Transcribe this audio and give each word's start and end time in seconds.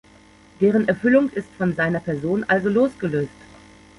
Deren 0.59 0.87
Erfüllung 0.87 1.29
ist 1.33 1.49
von 1.59 1.75
seiner 1.75 1.99
Person 1.99 2.43
also 2.47 2.69
losgelöst. 2.69 3.29